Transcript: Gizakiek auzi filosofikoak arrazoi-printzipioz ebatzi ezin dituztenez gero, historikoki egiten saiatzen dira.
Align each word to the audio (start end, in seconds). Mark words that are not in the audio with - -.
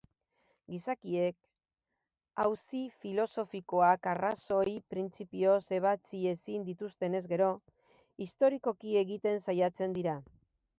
Gizakiek 0.75 1.35
auzi 2.43 2.81
filosofikoak 3.03 4.09
arrazoi-printzipioz 4.15 5.61
ebatzi 5.81 6.23
ezin 6.33 6.65
dituztenez 6.73 7.23
gero, 7.37 7.53
historikoki 8.27 9.01
egiten 9.07 9.43
saiatzen 9.49 9.99
dira. 10.01 10.21